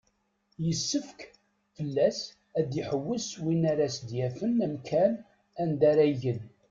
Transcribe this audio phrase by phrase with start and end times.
[0.65, 1.19] Yessefk
[1.75, 2.19] fell-as
[2.59, 5.13] ad iḥewwes win ara as-d-yafen amkan
[5.61, 6.41] anda ara igen.